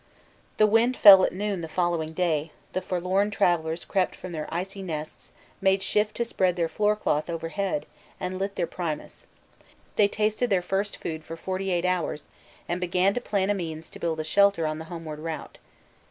The 0.57 0.65
wind 0.65 0.97
fell 0.97 1.23
at 1.23 1.31
noon 1.31 1.61
the 1.61 1.67
following 1.67 2.11
day; 2.13 2.49
the 2.73 2.81
forlorn 2.81 3.29
travellers 3.29 3.85
crept 3.85 4.15
from 4.15 4.31
their 4.31 4.51
icy 4.51 4.81
nests, 4.81 5.31
made 5.61 5.83
shift 5.83 6.15
to 6.15 6.25
spread 6.25 6.55
their 6.55 6.67
floor 6.67 6.95
cloth 6.95 7.29
overhead, 7.29 7.85
and 8.19 8.39
lit 8.39 8.55
their 8.55 8.65
primus. 8.65 9.27
They 9.97 10.07
tasted 10.07 10.49
their 10.49 10.63
first 10.63 10.97
food 10.97 11.23
for 11.23 11.35
forty 11.37 11.69
eight 11.69 11.85
hours 11.85 12.23
and 12.67 12.81
began 12.81 13.13
to 13.13 13.21
plan 13.21 13.51
a 13.51 13.53
means 13.53 13.91
to 13.91 13.99
build 13.99 14.19
a 14.19 14.23
shelter 14.23 14.65
on 14.65 14.79
the 14.79 14.85
homeward 14.85 15.19
route. 15.19 15.59